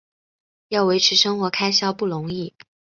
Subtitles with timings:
[0.69, 2.55] 要维持生活开销不容易